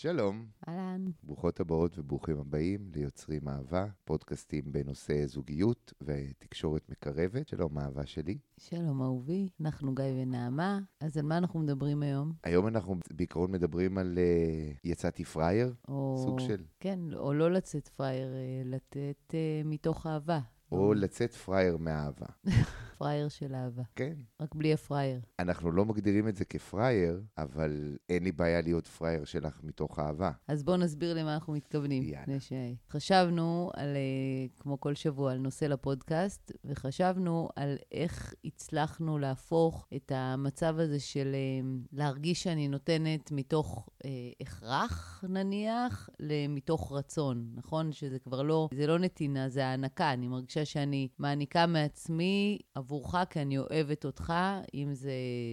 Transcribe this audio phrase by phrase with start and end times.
[0.00, 1.04] שלום, אהלן.
[1.22, 7.48] ברוכות הבאות וברוכים הבאים ליוצרים אהבה, פודקאסטים בנושא זוגיות ותקשורת מקרבת.
[7.48, 8.38] שלום, אהבה שלי.
[8.58, 10.80] שלום אהובי, אנחנו גיא ונעמה.
[11.00, 12.32] אז על מה אנחנו מדברים היום?
[12.44, 16.22] היום אנחנו בעיקרון מדברים על uh, יצאתי פראייר, או...
[16.26, 20.40] סוג של, כן, או לא לצאת פראייר, אה, לתת אה, מתוך אהבה.
[20.72, 22.26] או לצאת פראייר מאהבה.
[23.00, 23.82] פראייר של אהבה.
[23.96, 24.12] כן.
[24.40, 25.20] רק בלי הפראייר.
[25.38, 30.30] אנחנו לא מגדירים את זה כפראייר, אבל אין לי בעיה להיות פראייר שלך מתוך אהבה.
[30.48, 32.02] אז בואו נסביר למה אנחנו מתכוונים.
[32.02, 32.40] יאללה.
[32.40, 32.52] ש...
[32.90, 40.12] חשבנו על, אה, כמו כל שבוע, על נושא לפודקאסט, וחשבנו על איך הצלחנו להפוך את
[40.14, 47.92] המצב הזה של אה, להרגיש שאני נותנת מתוך אה, הכרח, נניח, למתוך רצון, נכון?
[47.92, 50.12] שזה כבר לא, זה לא נתינה, זה הענקה.
[50.12, 52.58] אני מרגישה שאני מעניקה מעצמי
[52.90, 54.32] עבורך, כי אני אוהבת אותך,
[54.74, 55.12] אם זה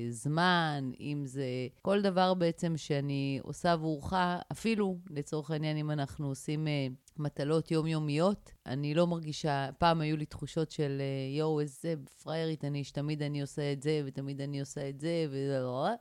[0.10, 1.46] זמן, אם זה
[1.82, 4.14] כל דבר בעצם שאני עושה עבורך,
[4.52, 6.88] אפילו לצורך העניין, אם אנחנו עושים אה,
[7.18, 12.84] מטלות יומיומיות, אני לא מרגישה, פעם היו לי תחושות של אה, יואו, איזה פריירית אני,
[12.84, 15.38] שתמיד אני עושה את זה, ותמיד אני עושה את זה, ו...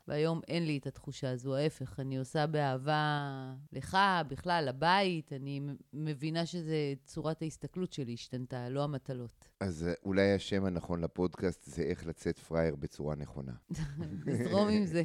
[0.08, 5.61] והיום אין לי את התחושה הזו, ההפך, אני עושה באהבה לך, בכלל, לבית, אני
[5.92, 9.48] מבינה שזה צורת ההסתכלות שלי השתנתה, לא המטלות.
[9.60, 13.52] אז אה, אולי השם הנכון לפודקאסט זה איך לצאת פראייר בצורה נכונה.
[14.26, 15.02] נזרום עם זה.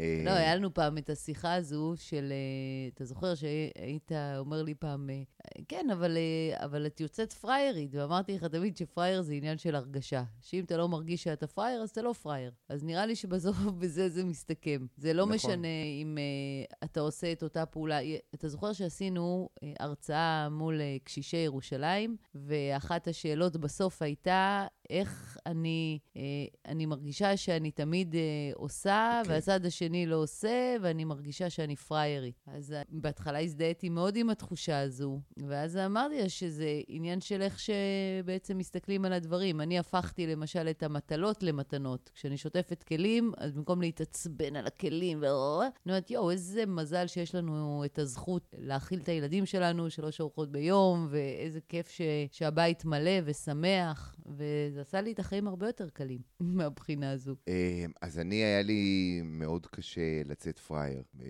[0.00, 4.74] אה, לא, היה לנו פעם את השיחה הזו של, אה, אתה זוכר שהיית אומר לי
[4.74, 5.22] פעם, אה,
[5.68, 10.22] כן, אבל, אה, אבל את יוצאת פריירית, ואמרתי לך תמיד שפרייר זה עניין של הרגשה.
[10.40, 12.52] שאם אתה לא מרגיש שאתה פרייר, אז אתה לא פרייר.
[12.68, 14.86] אז נראה לי שבסוף בזה זה מסתכם.
[14.96, 15.34] זה לא נכון.
[15.34, 17.98] משנה אם אה, אתה עושה את אותה פעולה.
[18.34, 25.98] אתה זוכר שעשינו uh, הרצאה מול uh, קשישי ירושלים, ואחת השאלות בסוף הייתה, איך אני,
[26.16, 26.22] אה,
[26.66, 28.20] אני מרגישה שאני תמיד אה,
[28.54, 29.34] עושה, אוקיי.
[29.34, 32.44] והצד השני לא עושה, ואני מרגישה שאני פריירית.
[32.46, 37.58] אז אה, בהתחלה הזדהיתי מאוד עם התחושה הזו, ואז אמרתי לה שזה עניין של איך
[37.58, 39.60] שבעצם מסתכלים על הדברים.
[39.60, 42.10] אני הפכתי למשל את המטלות למתנות.
[42.14, 45.24] כשאני שוטפת כלים, אז במקום להתעצבן על הכלים.
[45.24, 50.52] אני אומרת, יואו, איזה מזל שיש לנו את הזכות להאכיל את הילדים שלנו שלוש ארוחות
[50.52, 52.00] ביום, ואיזה כיף ש...
[52.30, 57.36] שהבית מלא ושמח, וזה עשה לי את החיים הרבה יותר קלים מהבחינה הזו.
[57.48, 61.02] אה, אז אני, היה לי מאוד קשה לצאת פראייר.
[61.20, 61.26] אה.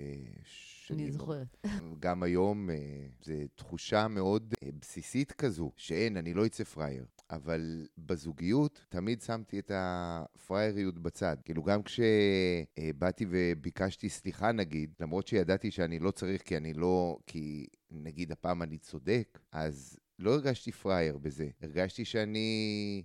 [0.91, 1.57] אני זוכרת.
[2.05, 2.77] גם היום, אה,
[3.25, 7.05] זו תחושה מאוד בסיסית כזו, שאין, אני לא אצא פראייר.
[7.31, 11.37] אבל בזוגיות תמיד שמתי את הפראייריות בצד.
[11.45, 17.19] כאילו, גם כשבאתי וביקשתי סליחה, נגיד, למרות שידעתי שאני לא צריך כי אני לא...
[17.27, 21.49] כי נגיד הפעם אני צודק, אז לא הרגשתי פראייר בזה.
[21.63, 22.49] הרגשתי שאני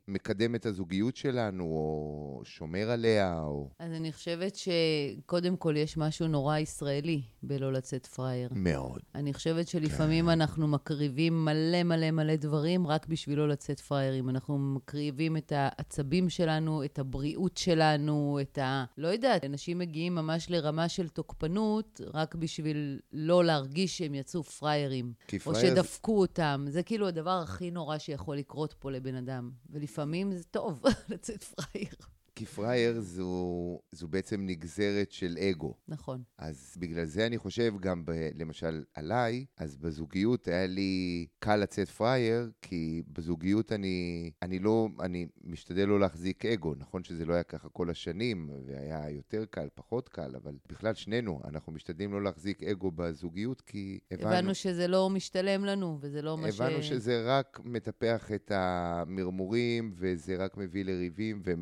[0.08, 3.70] מקדם את הזוגיות שלנו, או שומר עליה, או...
[3.80, 8.50] אז אני חושבת שקודם כל יש משהו נורא ישראלי בלא לצאת פראייר.
[8.52, 9.00] מאוד.
[9.16, 14.30] אני חושבת שלפעמים אנחנו מקריבים מלא מלא מלא דברים רק בשביל לא לצאת פראיירים.
[14.30, 18.86] אנחנו מקריבים את העצבים שלנו, את הבריאות שלנו, את ה...
[18.98, 25.14] לא יודעת, אנשים מגיעים ממש לרמה של תוקפנות רק בשביל לא להרגיש שהם יצאו פראיירים.
[25.28, 26.66] כי או פראייר זה- שדפקו אותם.
[26.70, 29.52] זה כאילו הדבר הכי נורא שיכול לקרות פה לבן אדם.
[29.70, 31.96] ולפעמים זה טוב לצאת פראייר.
[32.36, 35.74] כי פראייר זו, זו בעצם נגזרת של אגו.
[35.88, 36.24] נכון.
[36.38, 41.90] אז בגלל זה אני חושב גם, ב, למשל, עליי, אז בזוגיות היה לי קל לצאת
[41.90, 46.76] פראייר, כי בזוגיות אני, אני לא, אני משתדל לא להחזיק אגו.
[46.76, 51.42] נכון שזה לא היה ככה כל השנים, והיה יותר קל, פחות קל, אבל בכלל שנינו,
[51.46, 56.38] אנחנו משתדלים לא להחזיק אגו בזוגיות, כי הבנו, הבנו שזה לא משתלם לנו, וזה לא
[56.38, 56.62] מה ש...
[56.62, 61.54] הבנו שזה רק מטפח את המרמורים, וזה רק מביא לריבים ו-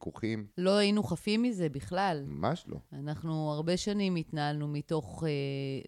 [0.00, 0.46] וויכוחים.
[0.58, 2.24] לא היינו חפים מזה בכלל.
[2.26, 2.76] ממש לא.
[2.92, 5.30] אנחנו הרבה שנים התנהלנו מתוך, אה,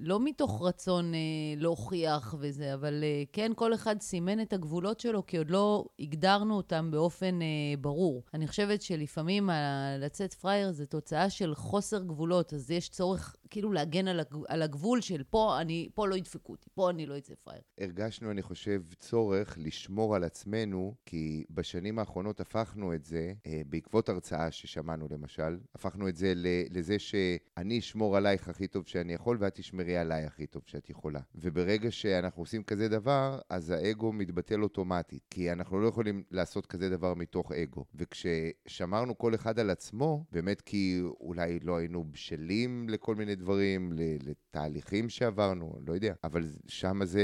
[0.01, 1.21] לא מתוך רצון אה,
[1.57, 6.57] להוכיח וזה, אבל אה, כן, כל אחד סימן את הגבולות שלו, כי עוד לא הגדרנו
[6.57, 7.39] אותם באופן
[7.81, 8.23] ברור.
[8.35, 9.51] אני חושבת שלפעמים
[9.99, 14.37] לצאת פראייר זה תוצאה של חוסר גבולות, אז יש צורך כאילו להגן על, הג...
[14.49, 17.63] על הגבול של פה, אני, פה לא ידפקו אותי, פה אני לא אצא פראייר.
[17.79, 24.09] הרגשנו, אני חושב, צורך לשמור על עצמנו, כי בשנים האחרונות הפכנו את זה, אה, בעקבות
[24.09, 26.33] הרצאה ששמענו למשל, הפכנו את זה
[26.71, 31.21] לזה שאני אשמור עלייך הכי טוב שאני יכול, ואת תשמרי עליי הכי טוב שאת יכולה.
[31.35, 36.91] וברגע שאנחנו עושים כזה דבר, אז האגו מתבטל אוטומטית, כי אנחנו לא יכולים לעשות כזה
[36.91, 37.85] דבר מתוך אגו.
[37.95, 43.93] וכששמרנו כל אחד על עצמו, באמת כי אולי לא היינו בשלים לכל מיני דברים,
[44.27, 46.15] לתהליכים שעברנו, לא יודע.
[46.25, 47.23] אבל שם זה,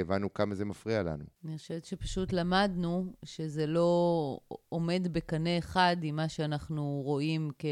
[0.00, 1.24] הבנו כמה זה מפריע לנו.
[1.44, 7.64] אני חושבת שפשוט למדנו שזה לא עומד בקנה אחד עם מה שאנחנו רואים כ...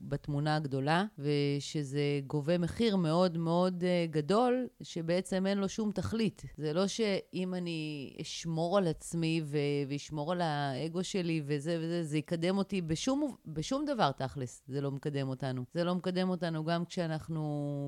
[0.00, 6.42] בתמונה הגדולה, ושזה גובה מחיר מאוד מאוד אה, גדול, שבעצם אין לו שום תכלית.
[6.56, 9.58] זה לא שאם אני אשמור על עצמי ו...
[9.88, 14.90] ואשמור על האגו שלי וזה וזה, זה יקדם אותי בשום, בשום דבר תכלס, זה לא
[14.90, 15.64] מקדם אותנו.
[15.74, 17.29] זה לא מקדם אותנו גם כשאנחנו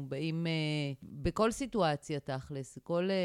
[0.08, 0.52] באים, אה,
[1.02, 3.16] בכל סיטואציה תכלס, כל, אה,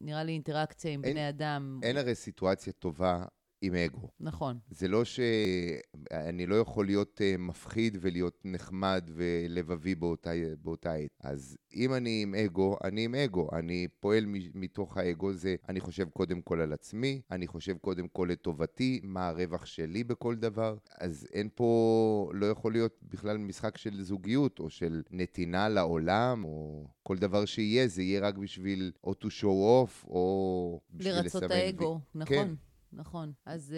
[0.00, 1.80] נראה לי, אינטראקציה עם אין, בני אדם.
[1.82, 3.24] אין הרי סיטואציה טובה
[3.62, 4.08] עם אגו.
[4.20, 4.58] נכון.
[4.70, 10.30] זה לא שאני לא יכול להיות uh, מפחיד ולהיות נחמד ולבבי באותה,
[10.62, 11.10] באותה עת.
[11.20, 13.48] אז אם אני עם אגו, אני עם אגו.
[13.52, 14.24] אני פועל
[14.54, 19.28] מתוך האגו זה, אני חושב קודם כל על עצמי, אני חושב קודם כל לטובתי, מה
[19.28, 20.76] הרווח שלי בכל דבר.
[20.98, 26.86] אז אין פה, לא יכול להיות בכלל משחק של זוגיות או של נתינה לעולם, או
[27.02, 31.22] כל דבר שיהיה, זה יהיה רק בשביל או to show off, או בשביל לסמן...
[31.22, 32.36] לרצות האגו, נכון.
[32.36, 32.54] כן.
[32.92, 33.32] נכון.
[33.46, 33.74] אז...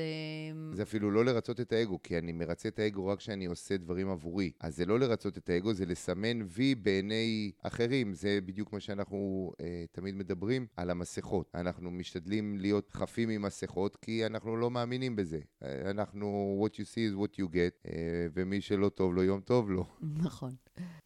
[0.53, 3.77] אמ, זה אפילו לא לרצות את האגו, כי אני מרצה את האגו רק כשאני עושה
[3.77, 4.51] דברים עבורי.
[4.61, 8.15] אז זה לא לרצות את האגו, זה לסמן וי בעיני אחרים.
[8.15, 11.51] זה בדיוק מה שאנחנו אה, תמיד מדברים על המסכות.
[11.55, 15.41] אנחנו משתדלים להיות חפים ממסכות, כי אנחנו לא מאמינים בזה.
[15.63, 19.41] אה, אנחנו, what you see is what you get, אה, ומי שלא טוב לו, יום
[19.41, 19.87] טוב לו.
[20.27, 20.55] נכון.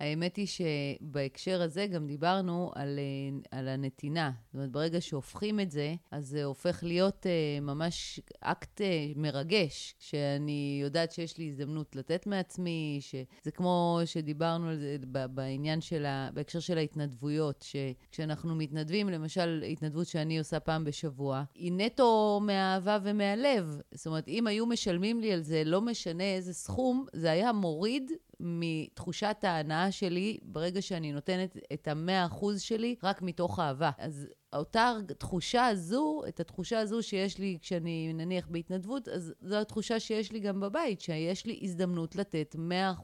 [0.01, 4.31] האמת היא שבהקשר הזה גם דיברנו על, אה, על הנתינה.
[4.47, 7.98] זאת אומרת, ברגע שהופכים את זה, אז זה הופך להיות uh, ממש
[8.41, 8.85] אקט uh,
[9.17, 14.97] מרגש, שאני יודעת שיש לי הזדמנות לתת מעצמי, שזה כמו שדיברנו על זה
[15.31, 16.31] בעניין של ה...
[16.35, 23.81] בהקשר של ההתנדבויות, שכשאנחנו מתנדבים, למשל, התנדבות שאני עושה פעם בשבוע, היא נטו מהאהבה ומהלב.
[23.95, 28.13] זאת אומרת, אם היו משלמים לי על זה, לא משנה איזה סכום, זה היה מוריד
[28.41, 33.91] מתחושת ההנאה שלי ברגע שאני נותנת את המאה אחוז שלי רק מתוך אהבה.
[33.99, 40.01] אז אותה תחושה הזו, את התחושה הזו שיש לי כשאני נניח בהתנדבות, אז זו התחושה
[40.01, 42.57] שיש לי גם בבית, שיש לי הזדמנות לתת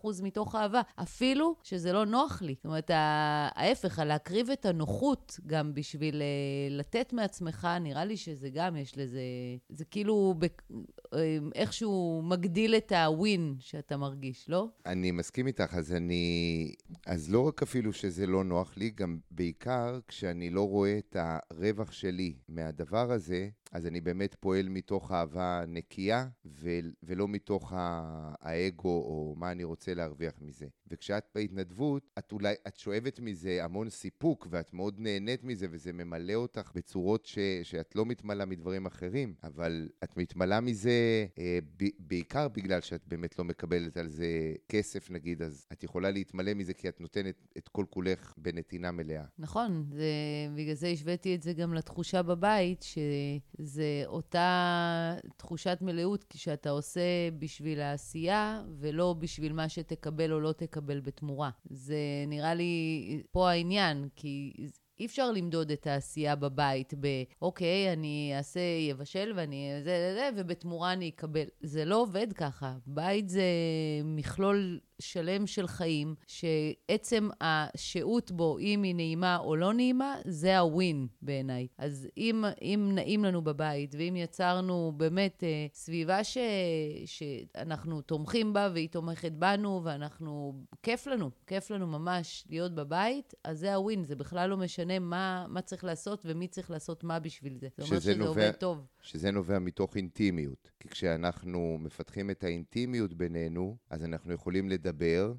[0.04, 2.54] 100% מתוך אהבה, אפילו שזה לא נוח לי.
[2.54, 8.76] זאת אומרת, ההפך, להקריב את הנוחות גם בשביל אה, לתת מעצמך, נראה לי שזה גם,
[8.76, 9.20] יש לזה,
[9.68, 10.34] זה כאילו
[11.54, 14.68] איכשהו מגדיל את הווין שאתה מרגיש, לא?
[14.86, 16.74] אני מסכים איתך, אז אני...
[17.06, 21.16] אז לא רק אפילו שזה לא נוח לי, גם בעיקר כשאני לא רואה את.
[21.50, 26.68] הרווח שלי מהדבר הזה, אז אני באמת פועל מתוך אהבה נקייה, ו-
[27.02, 30.66] ולא מתוך האגו או מה אני רוצה להרוויח מזה.
[30.90, 36.34] וכשאת בהתנדבות, את אולי, את שואבת מזה המון סיפוק, ואת מאוד נהנית מזה, וזה ממלא
[36.34, 40.90] אותך בצורות ש- שאת לא מתמלאה מדברים אחרים, אבל את מתמלאה מזה
[41.98, 46.74] בעיקר בגלל שאת באמת לא מקבלת על זה כסף, נגיד, אז את יכולה להתמלא מזה
[46.74, 49.24] כי את נותנת את כל כולך בנתינה מלאה.
[49.38, 50.12] נכון, זה,
[50.56, 52.98] בגלל זה השוויתי את זה גם לתחושה בבית, ש...
[53.58, 61.00] זה אותה תחושת מלאות שאתה עושה בשביל העשייה, ולא בשביל מה שתקבל או לא תקבל
[61.00, 61.50] בתמורה.
[61.70, 64.52] זה נראה לי פה העניין, כי
[65.00, 67.06] אי אפשר למדוד את העשייה בבית ב,
[67.42, 68.60] אוקיי, אני אעשה,
[68.90, 71.44] יבשל ואני זה, זה, זה, ובתמורה אני אקבל.
[71.60, 72.74] זה לא עובד ככה.
[72.86, 73.44] בית זה
[74.04, 81.06] מכלול שלם של חיים, שעצם השהות בו, אם היא נעימה או לא נעימה, זה הווין
[81.22, 81.66] בעיניי.
[81.78, 86.38] אז אם, אם נעים לנו בבית, ואם יצרנו באמת אה, סביבה ש,
[87.06, 93.58] שאנחנו תומכים בה והיא תומכת בנו, ואנחנו, כיף לנו, כיף לנו ממש להיות בבית, אז
[93.58, 97.56] זה הווין, זה בכלל לא משנה מה, מה צריך לעשות ומי צריך לעשות מה בשביל
[97.58, 97.68] זה.
[97.76, 98.86] זה אומר שזה נובע, עובד טוב.
[99.02, 100.70] שזה נובע מתוך אינטימיות.
[100.80, 104.93] כי כשאנחנו מפתחים את האינטימיות בינינו, אז אנחנו יכולים לדבר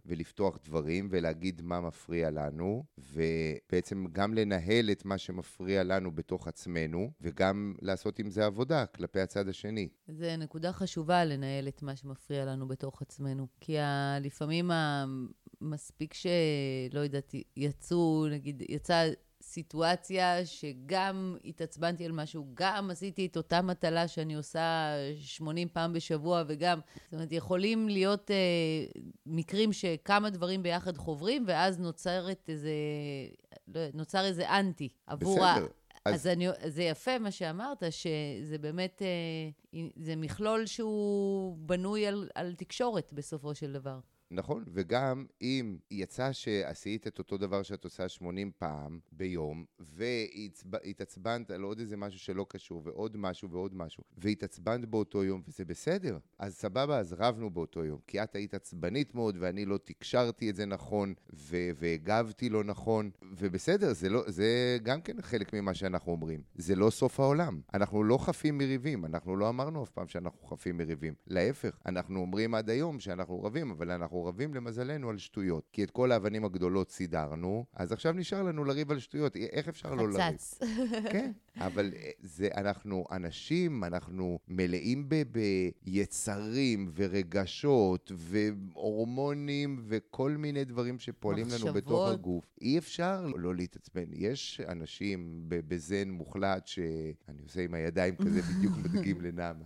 [0.05, 7.12] ולפתוח דברים ולהגיד מה מפריע לנו, ובעצם גם לנהל את מה שמפריע לנו בתוך עצמנו,
[7.21, 9.89] וגם לעשות עם זה עבודה כלפי הצד השני.
[10.07, 13.47] זה נקודה חשובה לנהל את מה שמפריע לנו בתוך עצמנו.
[13.62, 13.77] כי
[14.21, 14.71] לפעמים
[15.62, 19.09] מספיק שלא יודעת, יצאו, נגיד, יצא
[19.55, 26.43] סיטואציה שגם התעצבנתי על משהו, גם עשיתי את אותה מטלה שאני עושה 80 פעם בשבוע,
[26.47, 28.35] וגם, זאת אומרת, יכולים להיות אה,
[29.25, 32.71] מקרים שכמה דברים ביחד חוברים, ואז נוצרת איזה,
[33.67, 35.45] לא, נוצר איזה אנטי עבור בסדר.
[35.45, 35.85] ה...
[36.05, 42.29] אז, אז אני, זה יפה מה שאמרת, שזה באמת, אה, זה מכלול שהוא בנוי על,
[42.35, 44.00] על תקשורת בסופו של דבר.
[44.32, 51.62] נכון, וגם אם יצא שעשית את אותו דבר שאת עושה 80 פעם ביום, והתעצבנת על
[51.62, 56.55] עוד איזה משהו שלא קשור, ועוד משהו ועוד משהו, והתעצבנת באותו יום, וזה בסדר, אז
[56.55, 60.65] סבבה, אז רבנו באותו יום, כי את היית עצבנית מאוד, ואני לא תקשרתי את זה
[60.65, 61.13] נכון,
[61.77, 66.41] והגבתי לא נכון, ובסדר, זה, לא, זה גם כן חלק ממה שאנחנו אומרים.
[66.55, 67.62] זה לא סוף העולם.
[67.74, 71.13] אנחנו לא חפים מריבים, אנחנו לא אמרנו אף פעם שאנחנו חפים מריבים.
[71.27, 75.69] להפך, אנחנו אומרים עד היום שאנחנו רבים, אבל אנחנו רבים למזלנו על שטויות.
[75.74, 79.36] כי את כל האבנים הגדולות סידרנו, אז עכשיו נשאר לנו לריב על שטויות.
[79.36, 79.98] איך אפשר חצץ.
[79.98, 81.07] לא לריב?
[81.12, 85.24] כן, אבל אה, זה, אנחנו אנשים, אנחנו מלאים ב,
[85.83, 92.45] ביצרים ורגשות והורמונים וכל מיני דברים שפועלים לנו בתוך הגוף.
[92.62, 94.05] אי אפשר לא להתעצבן.
[94.12, 99.65] יש אנשים בזן מוחלט, שאני עושה עם הידיים כזה, בדיוק מדגים לנעמה,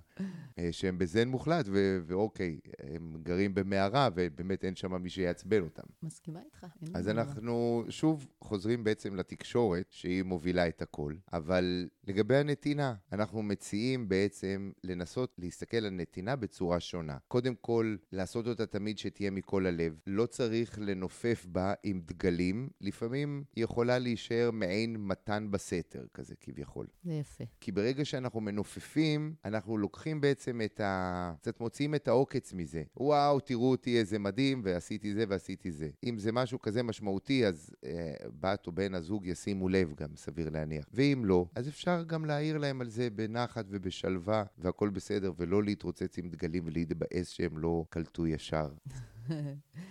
[0.60, 5.84] אה, שהם בזן מוחלט, ו- ואוקיי, הם גרים במערה, ובאמת אין שם מי שיעצבן אותם.
[6.03, 6.65] מסכימה איתך.
[6.93, 13.44] אז אנחנו שוב חוזרים בעצם לתקשורת, שהיא מובילה את הכל, אבל to לגבי הנתינה, אנחנו
[13.44, 17.18] מציעים בעצם לנסות להסתכל על נתינה בצורה שונה.
[17.28, 20.00] קודם כל, לעשות אותה תמיד שתהיה מכל הלב.
[20.08, 26.88] לא צריך לנופף בה עם דגלים, לפעמים היא יכולה להישאר מעין מתן בסתר כזה, כביכול.
[27.04, 27.44] זה יפה.
[27.60, 31.34] כי ברגע שאנחנו מנופפים, אנחנו לוקחים בעצם את ה...
[31.42, 32.84] קצת מוציאים את העוקץ מזה.
[32.98, 35.89] וואו, תראו אותי איזה מדהים, ועשיתי זה ועשיתי זה.
[36.04, 40.50] אם זה משהו כזה משמעותי, אז אה, בת או בן הזוג ישימו לב גם, סביר
[40.50, 40.86] להניח.
[40.94, 46.18] ואם לא, אז אפשר גם להעיר להם על זה בנחת ובשלווה, והכול בסדר, ולא להתרוצץ
[46.18, 48.70] עם דגלים ולהתבאס שהם לא קלטו ישר.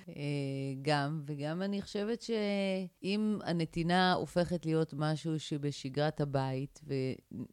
[0.09, 0.23] אה,
[0.83, 6.81] גם, וגם אני חושבת שאם הנתינה הופכת להיות משהו שבשגרת הבית,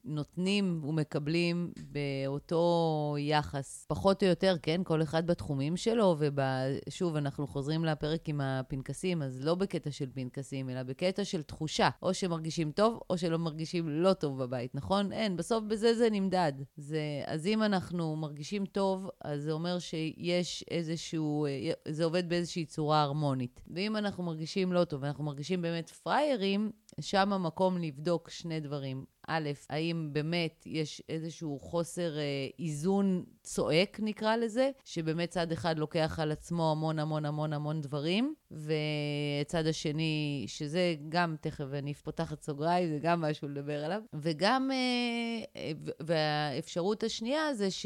[0.05, 7.85] ונותנים ומקבלים באותו יחס, פחות או יותר, כן, כל אחד בתחומים שלו, ושוב, אנחנו חוזרים
[7.85, 12.99] לפרק עם הפנקסים, אז לא בקטע של פנקסים, אלא בקטע של תחושה, או שמרגישים טוב,
[13.09, 15.11] או שלא מרגישים לא טוב בבית, נכון?
[15.11, 16.53] אין, בסוף בזה זה נמדד.
[16.77, 21.45] זה, אז אם אנחנו מרגישים טוב, אז זה אומר שיש איזשהו...
[21.87, 23.61] זה עובד באיזושהי צורה הרמונית.
[23.67, 29.05] ואם אנחנו מרגישים לא טוב, ואנחנו מרגישים באמת פראיירים, שם המקום לבדוק שני דברים.
[29.27, 32.23] א', האם באמת יש איזשהו חוסר אה,
[32.59, 38.33] איזון צועק, נקרא לזה, שבאמת צד אחד לוקח על עצמו המון המון המון המון דברים,
[38.51, 45.71] וצד השני, שזה גם, תכף אני פותחת סוגריים, זה גם משהו לדבר עליו, וגם, אה,
[45.99, 47.85] והאפשרות השנייה זה ש...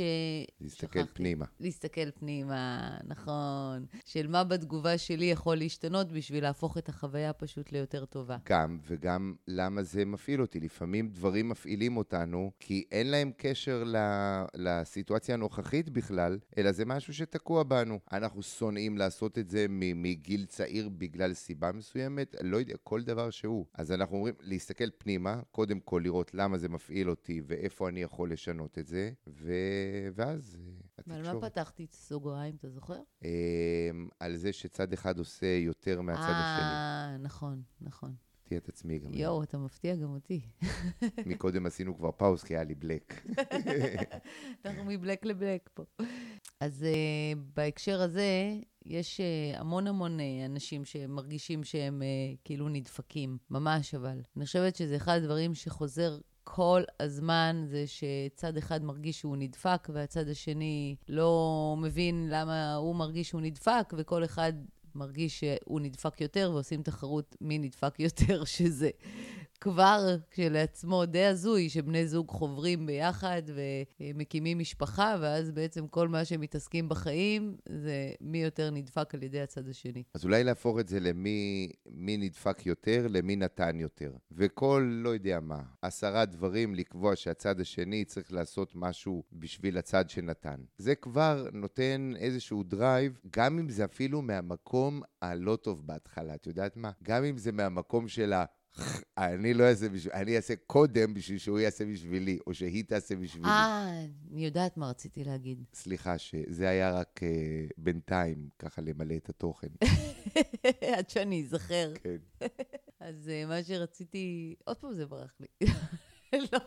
[0.62, 1.46] להסתכל שכחתי, פנימה.
[1.60, 3.86] להסתכל פנימה, נכון.
[4.06, 8.38] של מה בתגובה שלי יכול להשתנות בשביל להפוך את החוויה פשוט ליותר טובה.
[8.46, 10.60] גם, וגם למה זה מפעיל אותי.
[10.60, 11.29] לפעמים דברים...
[11.30, 13.84] דברים מפעילים אותנו, כי אין להם קשר
[14.54, 18.00] לסיטואציה הנוכחית בכלל, אלא זה משהו שתקוע בנו.
[18.12, 23.66] אנחנו שונאים לעשות את זה מגיל צעיר בגלל סיבה מסוימת, לא יודע, כל דבר שהוא.
[23.74, 28.32] אז אנחנו אומרים, להסתכל פנימה, קודם כל לראות למה זה מפעיל אותי ואיפה אני יכול
[28.32, 29.54] לשנות את זה, ו...
[30.14, 30.58] ואז
[30.98, 31.26] התקשורת.
[31.26, 33.00] ועל מה פתחתי את הסוגריים, אתה זוכר?
[33.24, 33.30] אמ,
[34.20, 36.64] על זה שצד אחד עושה יותר מהצד השני.
[36.64, 38.29] אה, נכון, נכון.
[38.50, 39.14] מפתיע את עצמי גם.
[39.14, 40.42] יואו, אתה מפתיע גם אותי.
[41.26, 43.22] מקודם עשינו כבר פאוס, כי היה לי בלק.
[44.66, 45.84] אנחנו מבלק לבלק פה.
[46.60, 53.38] אז uh, בהקשר הזה, יש uh, המון המון uh, אנשים שמרגישים שהם uh, כאילו נדפקים,
[53.50, 54.22] ממש אבל.
[54.38, 60.28] אני חושבת שזה אחד הדברים שחוזר כל הזמן זה שצד אחד מרגיש שהוא נדפק והצד
[60.30, 64.54] השני לא מבין למה הוא מרגיש שהוא נדפק, וכל אחד
[64.96, 68.90] מרגיש שהוא נדפק יותר, ועושים תחרות מי נדפק יותר, שזה
[69.62, 73.42] כבר כשלעצמו די הזוי, שבני זוג חוברים ביחד
[74.00, 79.42] ומקימים משפחה, ואז בעצם כל מה שהם מתעסקים בחיים זה מי יותר נדפק על ידי
[79.42, 80.04] הצד השני.
[80.14, 84.12] אז אולי להפוך את זה למי מי נדפק יותר, למי נתן יותר.
[84.32, 90.60] וכל, לא יודע מה, עשרה דברים לקבוע שהצד השני צריך לעשות משהו בשביל הצד שנתן.
[90.78, 96.78] זה כבר נותן איזשהו drive, גם אם זה אפילו מהמקום הלא טוב בהתחלה, את יודעת
[96.78, 96.92] מה?
[97.04, 98.46] גם אם זה מהמקום של ה...
[99.18, 103.48] אני לא אעשה בשביל, אני אעשה קודם בשביל שהוא יעשה בשבילי, או שהיא תעשה בשבילי.
[103.48, 105.64] אה, אני יודעת מה רציתי להגיד.
[105.74, 109.68] סליחה, שזה היה רק uh, בינתיים, ככה למלא את התוכן.
[110.98, 111.94] עד שאני אזכר.
[112.04, 112.18] כן.
[113.00, 115.68] אז uh, מה שרציתי, עוד פעם זה ברח לי.
[116.54, 116.60] לא.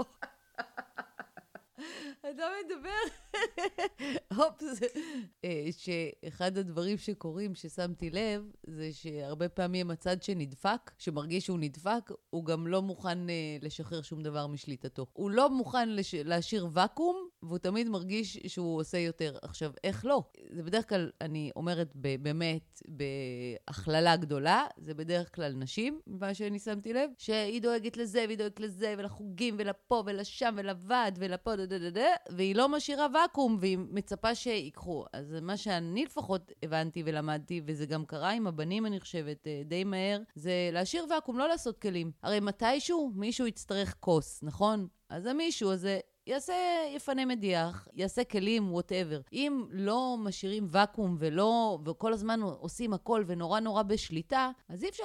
[2.35, 2.91] אתה מדבר,
[4.75, 4.87] זה...
[5.45, 12.45] אה, שאחד הדברים שקורים, ששמתי לב, זה שהרבה פעמים הצד שנדפק, שמרגיש שהוא נדפק, הוא
[12.45, 15.07] גם לא מוכן אה, לשחרר שום דבר משליטתו.
[15.13, 16.15] הוא לא מוכן לש...
[16.15, 19.37] להשאיר ואקום והוא תמיד מרגיש שהוא עושה יותר.
[19.43, 20.23] עכשיו, איך לא?
[20.51, 26.59] זה בדרך כלל, אני אומרת ב- באמת, בהכללה גדולה, זה בדרך כלל נשים, ממה שאני
[26.59, 31.79] שמתי לב, שהיא דואגת לזה, והיא דואגת לזה, ולחוגים, ולפה, ולשם, ולוועד, ולפה, דה דה
[31.79, 35.05] דה דה, והיא לא משאירה ואקום, והיא מצפה שיקחו.
[35.13, 39.85] אז מה שאני לפחות הבנתי ולמדתי, וזה גם קרה עם הבנים, אני חושבת, אה, די
[39.85, 42.13] מהר, זה להשאיר ואקום, לא לעשות כלים.
[42.23, 44.87] הרי מתישהו מישהו יצטרך כוס, נכון?
[45.09, 46.55] אז המישהו הזה יעשה,
[46.97, 49.21] יפנה מדיח, יעשה כלים, whatever.
[49.33, 55.05] אם לא משאירים ואקום ולא, וכל הזמן עושים הכל ונורא נורא בשליטה, אז אי אפשר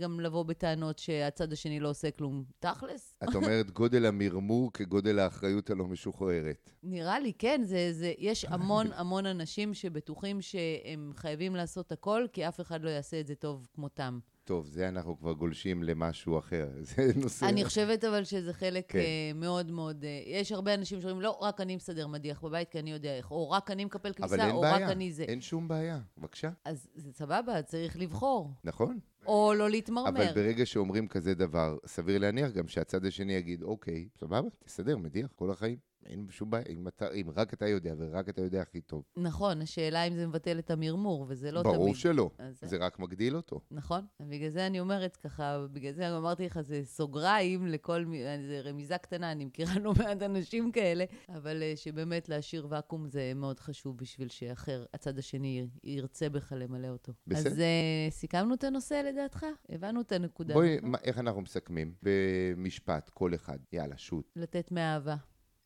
[0.00, 2.44] גם לבוא בטענות שהצד השני לא עושה כלום.
[2.58, 3.14] תכלס.
[3.24, 6.70] את אומרת גודל המרמור כגודל האחריות הלא משוחררת.
[6.82, 7.60] נראה לי, כן.
[7.64, 12.90] זה, זה, יש המון המון אנשים שבטוחים שהם חייבים לעשות הכל, כי אף אחד לא
[12.90, 14.18] יעשה את זה טוב כמותם.
[14.48, 16.68] טוב, זה אנחנו כבר גולשים למשהו אחר.
[16.80, 17.46] זה נושא...
[17.46, 18.98] אני חושבת אבל שזה חלק כן.
[18.98, 20.02] uh, מאוד מאוד...
[20.02, 23.30] Uh, יש הרבה אנשים שאומרים, לא, רק אני מסדר מדיח בבית, כי אני יודע איך,
[23.30, 24.76] או רק אני מקפל כביסה, או בעיה.
[24.76, 25.22] רק אני זה.
[25.22, 26.50] אין שום בעיה, בבקשה.
[26.64, 28.50] אז זה סבבה, צריך לבחור.
[28.64, 28.98] נכון.
[29.26, 30.10] או לא להתמרמר.
[30.10, 35.32] אבל ברגע שאומרים כזה דבר, סביר להניח גם שהצד השני יגיד, אוקיי, סבבה, תסדר, מדיח
[35.36, 35.87] כל החיים.
[36.06, 39.02] אין שום בעיה, אם, אתה, אם רק אתה יודע ורק אתה יודע הכי טוב.
[39.16, 41.84] נכון, השאלה אם זה מבטל את המרמור, וזה לא ברור תמיד.
[41.84, 42.60] ברור שלא, אז...
[42.62, 43.60] זה רק מגדיל אותו.
[43.70, 48.04] נכון, בגלל זה אני אומרת ככה, בגלל זה אמרתי לך, זה סוגריים לכל,
[48.46, 53.32] זה רמיזה קטנה, אני מכירה לא מעט אנשים כאלה, אבל אה, שבאמת להשאיר ואקום זה
[53.34, 57.12] מאוד חשוב בשביל שאחר, הצד השני ירצה בך למלא אותו.
[57.26, 57.50] בסדר.
[57.50, 59.46] אז uh, סיכמנו את הנושא לדעתך?
[59.68, 60.54] הבנו את הנקודה.
[60.54, 60.90] בואי, נכון?
[60.90, 61.94] מה, איך אנחנו מסכמים?
[62.02, 63.58] במשפט, כל אחד.
[63.72, 64.32] יאללה, שוט.
[64.36, 65.16] לתת מאהבה.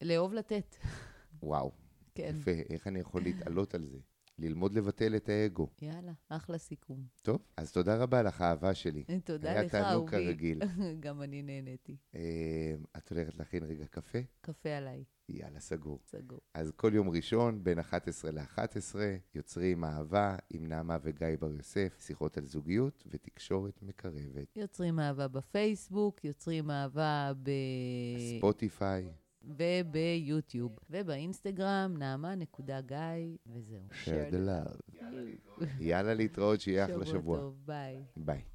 [0.02, 0.76] לאהוב לתת.
[1.42, 1.72] וואו.
[2.14, 2.34] כן.
[2.38, 3.98] יפה, איך אני יכול להתעלות על זה?
[4.38, 5.68] ללמוד לבטל את האגו.
[5.82, 7.06] יאללה, אחלה סיכום.
[7.22, 9.04] טוב, אז תודה רבה לך, האהבה שלי.
[9.24, 9.76] תודה לך, אהובי.
[9.76, 10.60] היה תענוג כרגיל.
[11.00, 11.96] גם אני נהניתי.
[12.14, 14.18] אה, את הולכת להכין רגע קפה?
[14.40, 15.04] קפה עליי.
[15.28, 16.00] יאללה, סגור.
[16.06, 16.40] סגור.
[16.54, 18.94] אז כל יום ראשון, בין 11 ל-11,
[19.34, 24.56] יוצרים אהבה עם נעמה וגיא בר יוסף, שיחות על זוגיות ותקשורת מקרבת.
[24.56, 27.50] יוצרים אהבה בפייסבוק, יוצרים אהבה ב...
[28.38, 29.08] ספוטיפיי.
[29.44, 32.96] וביוטיוב, ובאינסטגרם, נעמה.גיא,
[33.46, 33.80] וזהו.
[34.04, 35.04] share the love.
[35.80, 37.20] יאללה להתראות, שיהיה אחלה שבוע.
[37.20, 38.02] שבוע טוב, ביי.
[38.16, 38.42] ביי.